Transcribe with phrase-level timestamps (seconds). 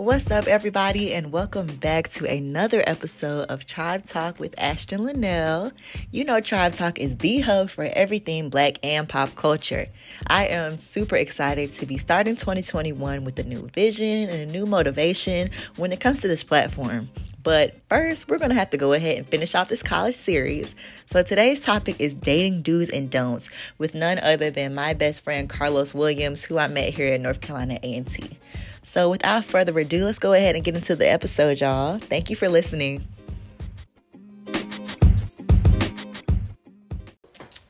[0.00, 5.72] What's up, everybody, and welcome back to another episode of Tribe Talk with Ashton Linnell.
[6.10, 9.88] You know, Tribe Talk is the hub for everything black and pop culture.
[10.26, 14.64] I am super excited to be starting 2021 with a new vision and a new
[14.64, 17.10] motivation when it comes to this platform.
[17.42, 20.74] But first, we're going to have to go ahead and finish off this college series.
[21.12, 25.48] So today's topic is dating do's and don'ts with none other than my best friend
[25.48, 28.38] Carlos Williams, who I met here at North Carolina A&T.
[28.84, 31.98] So without further ado, let's go ahead and get into the episode, y'all.
[31.98, 33.06] Thank you for listening.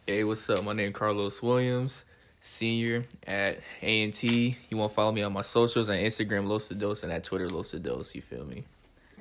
[0.06, 0.64] Hey, what's up?
[0.64, 2.05] My name is Carlos Williams,
[2.41, 4.56] senior at A&T.
[4.69, 7.48] You want to follow me on my socials on Instagram, Los Dos, and at Twitter,
[7.48, 8.14] Los Dos.
[8.14, 8.64] You feel me?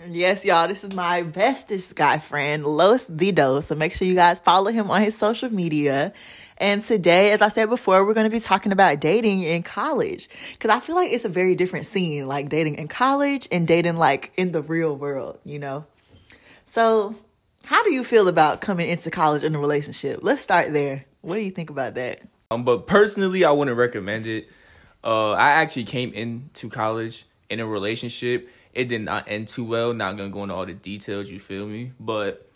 [0.09, 3.59] Yes, y'all, this is my bestest guy friend, Los Dido.
[3.59, 6.13] So make sure you guys follow him on his social media.
[6.59, 10.29] And today, as I said before, we're going to be talking about dating in college
[10.51, 13.95] because I feel like it's a very different scene, like dating in college and dating
[13.95, 15.85] like in the real world, you know?
[16.65, 17.15] So,
[17.65, 20.19] how do you feel about coming into college in a relationship?
[20.21, 21.05] Let's start there.
[21.21, 22.21] What do you think about that?
[22.51, 24.49] Um, but personally, I wouldn't recommend it.
[25.03, 29.93] Uh, I actually came into college in a relationship it did not end too well.
[29.93, 31.93] Not gonna go into all the details, you feel me?
[31.99, 32.48] But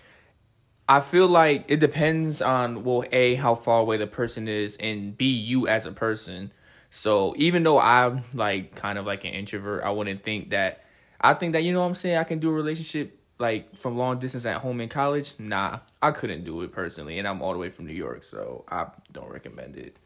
[0.88, 5.18] I feel like it depends on well, A, how far away the person is, and
[5.18, 6.52] B, you as a person.
[6.90, 10.84] So even though I'm like kind of like an introvert, I wouldn't think that
[11.20, 13.98] I think that you know what I'm saying, I can do a relationship like from
[13.98, 15.34] long distance at home in college.
[15.40, 18.66] Nah, I couldn't do it personally, and I'm all the way from New York, so
[18.70, 19.98] I don't recommend it.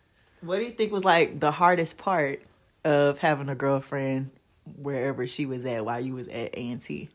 [0.42, 2.44] What do you think was like the hardest part
[2.86, 4.30] of having a girlfriend
[4.76, 7.10] wherever she was at while you was at A&T?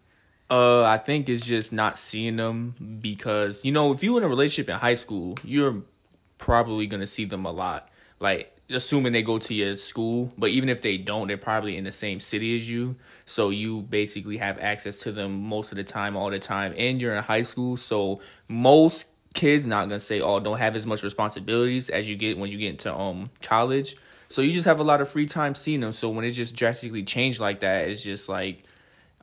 [0.53, 4.29] Uh, I think it's just not seeing them because you know if you in a
[4.29, 5.83] relationship in high school, you're
[6.37, 7.89] probably gonna see them a lot.
[8.21, 11.85] Like assuming they go to your school, but even if they don't, they're probably in
[11.85, 12.97] the same city as you.
[13.25, 17.01] So you basically have access to them most of the time, all the time, and
[17.01, 17.79] you're in high school.
[17.79, 22.37] So most kids not gonna say, "Oh, don't have as much responsibilities as you get
[22.37, 23.97] when you get into um college."
[24.29, 25.93] So you just have a lot of free time seeing them.
[25.93, 28.65] So when it just drastically changed like that, it's just like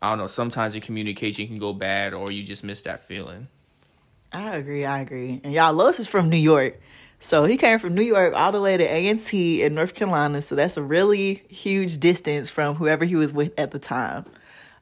[0.01, 0.27] I don't know.
[0.27, 3.47] Sometimes the communication can go bad, or you just miss that feeling.
[4.31, 4.85] I agree.
[4.85, 5.41] I agree.
[5.43, 6.79] And y'all, Los is from New York,
[7.19, 9.93] so he came from New York all the way to A and T in North
[9.93, 10.41] Carolina.
[10.41, 14.25] So that's a really huge distance from whoever he was with at the time.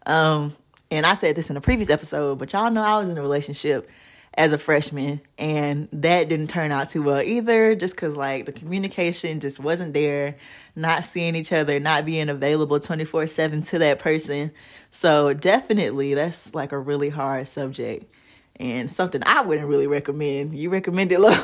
[0.06, 0.56] Um,
[0.92, 3.22] and I said this in a previous episode, but y'all know I was in a
[3.22, 3.90] relationship
[4.38, 8.52] as a freshman and that didn't turn out too well either just because like the
[8.52, 10.38] communication just wasn't there
[10.76, 14.52] not seeing each other not being available 24-7 to that person.
[14.92, 18.14] So definitely that's like a really hard subject
[18.60, 20.56] and something i wouldn't really recommend.
[20.56, 21.36] You recommend it low.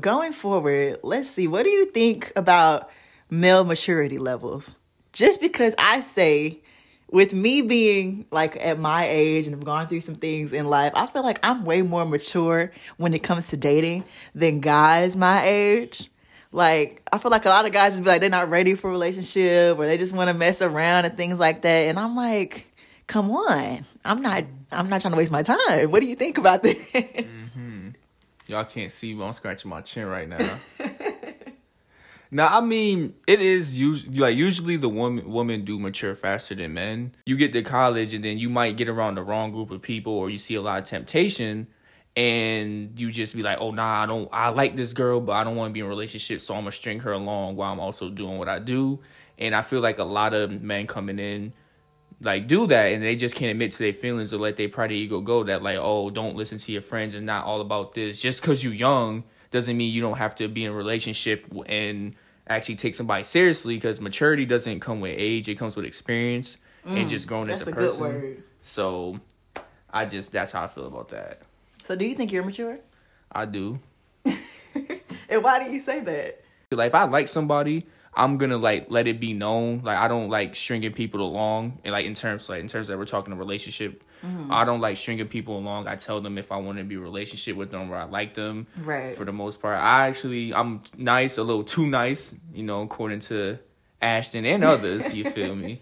[0.00, 2.90] going forward let's see what do you think about
[3.28, 4.76] male maturity levels?
[5.12, 6.62] Just because i say
[7.10, 10.92] with me being like at my age and have gone through some things in life,
[10.94, 14.04] I feel like I'm way more mature when it comes to dating
[14.34, 16.10] than guys my age.
[16.52, 18.88] Like I feel like a lot of guys just be like they're not ready for
[18.88, 21.88] a relationship or they just want to mess around and things like that.
[21.88, 22.66] And I'm like,
[23.06, 24.44] come on, I'm not.
[24.72, 25.90] I'm not trying to waste my time.
[25.90, 26.78] What do you think about this?
[26.92, 27.88] Mm-hmm.
[28.46, 30.58] Y'all can't see, but I'm scratching my chin right now.
[32.32, 36.74] Now, I mean, it is usually like usually the woman women do mature faster than
[36.74, 37.12] men.
[37.26, 40.12] You get to college and then you might get around the wrong group of people
[40.12, 41.66] or you see a lot of temptation
[42.16, 45.44] and you just be like, "Oh, nah, I don't I like this girl, but I
[45.44, 47.72] don't want to be in a relationship, so I'm going to string her along while
[47.72, 49.00] I'm also doing what I do."
[49.38, 51.52] And I feel like a lot of men coming in
[52.22, 54.92] like do that and they just can't admit to their feelings or let their pride
[54.92, 57.14] ego go that like, "Oh, don't listen to your friends.
[57.14, 58.20] It's not all about this.
[58.20, 62.14] Just cuz you young doesn't mean you don't have to be in a relationship and
[62.46, 66.96] actually take somebody seriously because maturity doesn't come with age it comes with experience mm,
[66.96, 68.42] and just growing as a, a person.
[68.60, 69.20] so
[69.92, 71.42] i just that's how i feel about that.
[71.82, 72.78] So do you think you're mature?
[73.32, 73.80] I do.
[75.30, 76.40] And why do you say that?
[76.72, 79.82] Like if i like somebody I'm gonna like let it be known.
[79.84, 82.98] Like I don't like stringing people along, and like in terms like in terms that
[82.98, 84.52] we're talking a relationship, mm-hmm.
[84.52, 85.86] I don't like stringing people along.
[85.86, 88.34] I tell them if I want to be a relationship with them or I like
[88.34, 88.66] them.
[88.76, 89.14] Right.
[89.14, 93.20] For the most part, I actually I'm nice, a little too nice, you know, according
[93.20, 93.58] to
[94.02, 95.14] Ashton and others.
[95.14, 95.80] you feel me?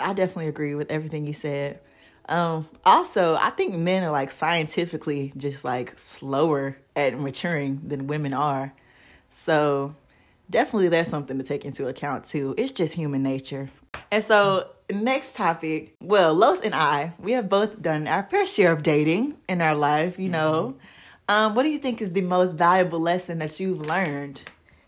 [0.00, 1.80] I definitely agree with everything you said.
[2.28, 8.32] Um, also, I think men are like scientifically just like slower at maturing than women
[8.32, 8.72] are.
[9.30, 9.94] So
[10.52, 12.54] definitely that's something to take into account too.
[12.56, 13.70] It's just human nature.
[14.12, 15.96] And so, next topic.
[16.00, 19.74] Well, Los and I, we have both done our fair share of dating in our
[19.74, 20.76] life, you know.
[20.76, 21.34] Mm-hmm.
[21.34, 24.42] Um, what do you think is the most valuable lesson that you've learned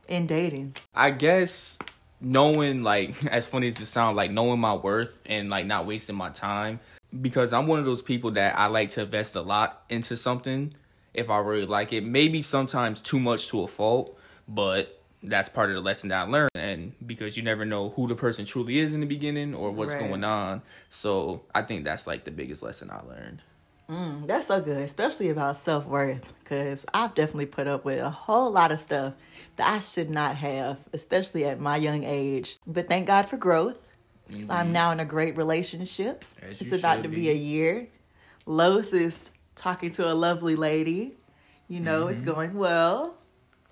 [0.09, 0.77] in dating?
[0.95, 1.79] I guess
[2.21, 6.17] knowing like as funny as it sounds, like knowing my worth and like not wasting
[6.17, 6.81] my time
[7.21, 10.75] because I'm one of those people that I like to invest a lot into something
[11.15, 12.05] if I really like it.
[12.05, 14.19] Maybe sometimes too much to a fault,
[14.49, 16.51] but that's part of the lesson that I learned.
[16.55, 19.95] And because you never know who the person truly is in the beginning or what's
[19.95, 20.01] Right.
[20.01, 20.63] going on.
[20.91, 23.43] So I think that's like the biggest lesson I learned.
[23.89, 28.09] Mm, that's so good, especially about self worth, because I've definitely put up with a
[28.09, 29.13] whole lot of stuff
[29.57, 32.57] that I should not have, especially at my young age.
[32.67, 33.77] But thank God for growth.
[34.33, 36.25] 'cause I'm now in a great relationship.
[36.41, 37.17] As it's about to be.
[37.17, 37.29] be.
[37.31, 37.89] a year.
[38.47, 41.19] Los is talking to a lovely lady.
[41.69, 43.21] You know, it's going well.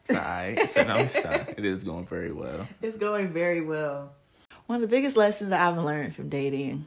[0.09, 1.55] It's I'm sorry.
[1.57, 2.69] It is going very well.
[2.83, 4.13] It's going very well.
[4.67, 6.87] One of the biggest lessons that I've learned from dating,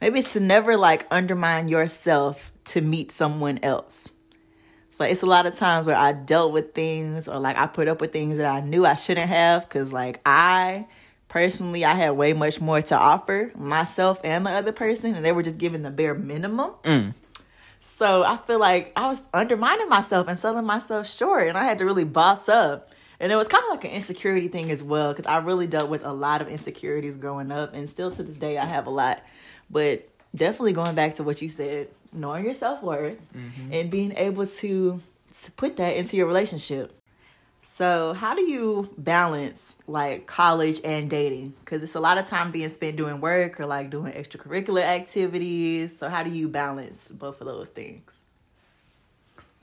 [0.00, 4.12] maybe it's to never like undermine yourself to meet someone else.
[4.88, 7.66] It's like it's a lot of times where I dealt with things or like I
[7.66, 10.86] put up with things that I knew I shouldn't have because like I
[11.28, 15.32] personally I had way much more to offer myself and the other person and they
[15.32, 16.72] were just giving the bare minimum.
[16.84, 17.14] Mm.
[17.82, 21.78] So I feel like I was undermining myself and selling myself short, and I had
[21.78, 22.88] to really boss up.
[23.20, 25.90] And it was kind of like an insecurity thing as well, because I really dealt
[25.90, 28.90] with a lot of insecurities growing up, and still to this day I have a
[28.90, 29.22] lot.
[29.70, 33.72] But definitely going back to what you said, knowing your self worth mm-hmm.
[33.72, 35.00] and being able to
[35.56, 36.92] put that into your relationship.
[37.74, 41.54] So, how do you balance like college and dating?
[41.60, 45.96] Because it's a lot of time being spent doing work or like doing extracurricular activities.
[45.96, 48.12] So, how do you balance both of those things?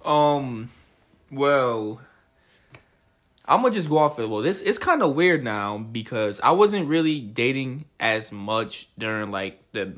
[0.03, 0.71] Um,
[1.31, 2.01] well,
[3.45, 4.41] I'm gonna just go off of well.
[4.41, 9.61] This it's kind of weird now because I wasn't really dating as much during like
[9.71, 9.93] the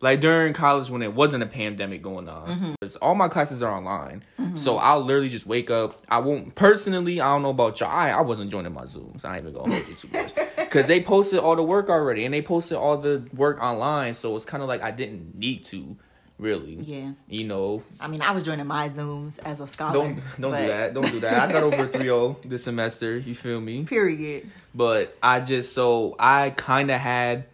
[0.00, 2.46] like during college when it wasn't a pandemic going on.
[2.48, 2.72] Mm-hmm.
[2.80, 4.56] 'Cause all my classes are online, mm-hmm.
[4.56, 6.02] so I'll literally just wake up.
[6.08, 7.20] I won't personally.
[7.20, 7.90] I don't know about y'all.
[7.90, 9.24] I, I wasn't joining my zooms.
[9.24, 12.24] I ain't even gonna hold you too much because they posted all the work already
[12.24, 14.14] and they posted all the work online.
[14.14, 15.96] So it's kind of like I didn't need to
[16.38, 16.74] really.
[16.74, 17.12] Yeah.
[17.28, 19.94] You know, I mean, I was joining my Zooms as a scholar.
[19.94, 20.94] don't don't but- do that.
[20.94, 21.48] Don't do that.
[21.48, 23.16] I got over 3-0 this semester.
[23.16, 23.84] You feel me?
[23.84, 24.50] Period.
[24.74, 27.46] But I just so I kind of had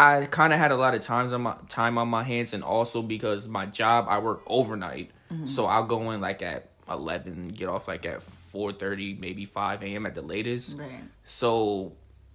[0.00, 2.64] I kind of had a lot of times on my time on my hands, and
[2.64, 5.44] also because my job I work overnight, mm-hmm.
[5.44, 9.82] so I'll go in like at eleven, get off like at four thirty, maybe five
[9.82, 10.06] a.m.
[10.06, 10.78] at the latest.
[10.78, 11.02] Right.
[11.22, 11.92] So,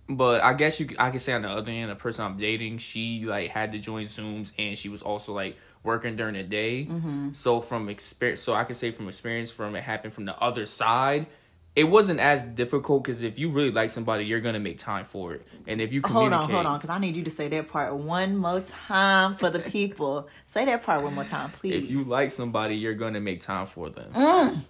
[0.07, 2.77] but I guess you I could say on the other end, the person I'm dating,
[2.77, 6.85] she like had to join Zooms, and she was also like working during the day.
[6.85, 7.31] Mm-hmm.
[7.31, 10.67] So from experience, so I could say from experience, from it happened from the other
[10.67, 11.25] side.
[11.75, 15.33] It wasn't as difficult because if you really like somebody, you're gonna make time for
[15.33, 16.39] it, and if you communicate.
[16.39, 19.35] Hold on, hold on, because I need you to say that part one more time
[19.35, 20.29] for the people.
[20.45, 21.83] say that part one more time, please.
[21.83, 24.11] if you like somebody, you're gonna make time for them.
[24.13, 24.61] Mm.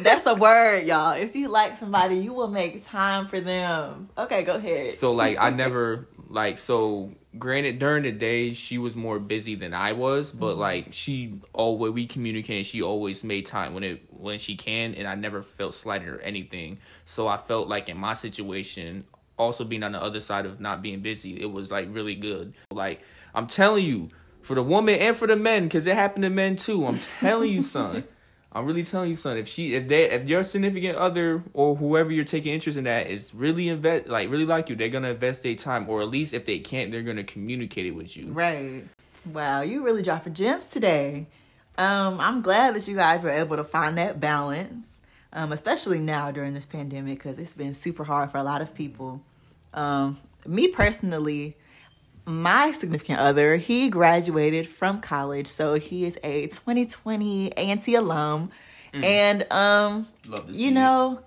[0.00, 1.12] That's a word, y'all.
[1.12, 4.10] If you like somebody, you will make time for them.
[4.18, 4.92] Okay, go ahead.
[4.92, 9.74] So like I never like so granted during the day she was more busy than
[9.74, 10.60] I was, but mm-hmm.
[10.60, 15.06] like she always we communicated, she always made time when it when she can and
[15.06, 16.78] I never felt slighted or anything.
[17.04, 19.04] So I felt like in my situation,
[19.38, 22.54] also being on the other side of not being busy, it was like really good.
[22.70, 23.02] Like
[23.34, 24.10] I'm telling you,
[24.40, 26.86] for the woman and for the men, cause it happened to men too.
[26.86, 28.04] I'm telling you, son.
[28.56, 29.36] I'm really telling you, son.
[29.36, 33.08] If she, if they, if your significant other or whoever you're taking interest in that
[33.08, 36.32] is really invest, like really like you, they're gonna invest their time, or at least
[36.32, 38.28] if they can't, they're gonna communicate it with you.
[38.32, 38.84] Right.
[39.30, 41.26] Wow, you really dropping gems today.
[41.76, 45.00] Um, I'm glad that you guys were able to find that balance,
[45.34, 48.74] um, especially now during this pandemic because it's been super hard for a lot of
[48.74, 49.20] people.
[49.74, 51.58] Um, me personally,
[52.26, 58.50] my significant other, he graduated from college, so he is a 2020 A&T alum,
[58.92, 60.74] and um, Love to see you it.
[60.74, 61.20] know,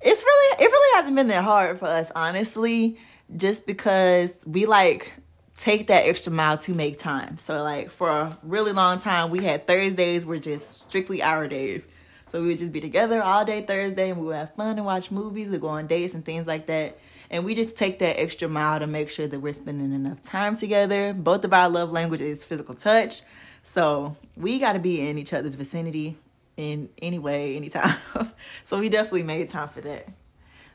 [0.00, 2.96] it's really it really hasn't been that hard for us, honestly,
[3.36, 5.12] just because we like
[5.56, 7.36] take that extra mile to make time.
[7.38, 11.86] So like for a really long time, we had Thursdays were just strictly our days.
[12.26, 14.86] So we would just be together all day Thursday, and we would have fun and
[14.86, 16.98] watch movies, and go on dates and things like that.
[17.32, 20.54] And we just take that extra mile to make sure that we're spending enough time
[20.54, 21.14] together.
[21.14, 23.22] Both of our love language is physical touch.
[23.62, 26.18] So we got to be in each other's vicinity
[26.58, 27.96] in any way, anytime.
[28.64, 30.08] so we definitely made time for that.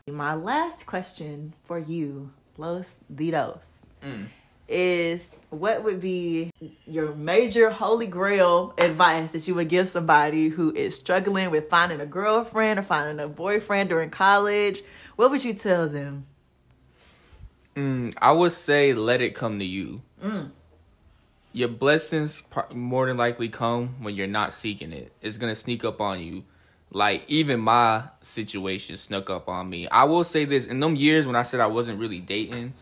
[0.07, 4.27] My last question for you, Los Ditos, mm.
[4.67, 6.51] is what would be
[6.87, 11.99] your major holy grail advice that you would give somebody who is struggling with finding
[11.99, 14.81] a girlfriend or finding a boyfriend during college?
[15.17, 16.25] What would you tell them?
[17.77, 20.01] Mm, I would say let it come to you.
[21.53, 22.41] Your blessings
[22.74, 25.12] more than likely come when you're not seeking it.
[25.22, 26.43] It's gonna sneak up on you.
[26.91, 29.88] like even my situation snuck up on me.
[29.89, 32.74] I will say this: in them years when I said I wasn't really dating,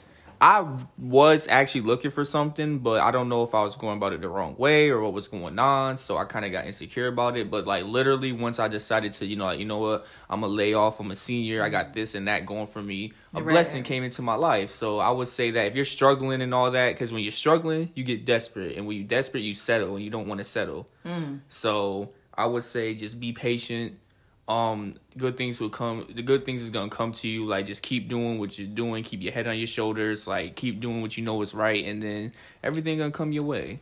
[0.41, 0.65] I
[0.97, 4.21] was actually looking for something, but I don't know if I was going about it
[4.21, 5.97] the wrong way or what was going on.
[5.97, 7.49] So I kind of got insecure about it.
[7.49, 10.53] But like literally, once I decided to, you know, like you know what, I'm gonna
[10.53, 10.99] lay off.
[10.99, 11.63] I'm a senior.
[11.63, 13.13] I got this and that going for me.
[13.33, 13.51] A Right.
[13.51, 14.69] blessing came into my life.
[14.69, 17.91] So I would say that if you're struggling and all that, because when you're struggling,
[17.95, 20.87] you get desperate, and when you're desperate, you settle, and you don't want to settle.
[21.05, 21.39] Mm.
[21.49, 23.99] So I would say just be patient.
[24.47, 26.05] Um, good things will come.
[26.13, 27.45] The good things is gonna come to you.
[27.45, 29.03] Like just keep doing what you're doing.
[29.03, 30.27] Keep your head on your shoulders.
[30.27, 32.33] Like keep doing what you know is right, and then
[32.63, 33.79] everything gonna come your way.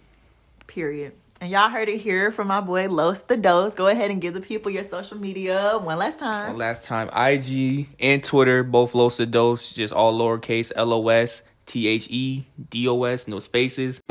[0.67, 1.13] Period.
[1.41, 3.75] And y'all heard it here from my boy Los the Dos.
[3.75, 6.57] Go ahead and give the people your social media one last time.
[6.57, 11.43] Last time, IG and Twitter both Los the Dos, just all lowercase L O S
[11.65, 14.01] T H E D O S, no spaces.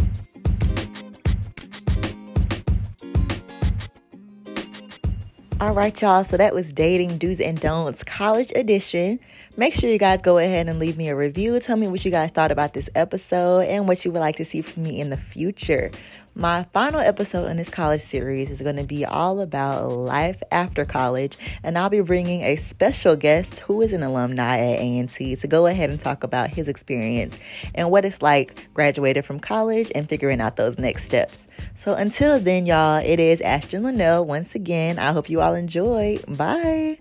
[5.63, 6.25] All right, y'all.
[6.25, 9.21] So that was Dating Do's and Don'ts College Edition.
[9.57, 11.61] Make sure you guys go ahead and leave me a review.
[11.61, 14.45] Tell me what you guys thought about this episode and what you would like to
[14.45, 15.93] see from me in the future.
[16.35, 20.87] My final episode in this college series is going to be all about life after
[20.87, 25.47] college, and I'll be bringing a special guest who is an alumni at A&T to
[25.47, 27.37] go ahead and talk about his experience
[27.75, 31.47] and what it's like graduating from college and figuring out those next steps.
[31.77, 34.99] So until then, y'all, it is Ashton Linnell once again.
[34.99, 36.19] I hope you all enjoy.
[36.29, 36.99] Bye.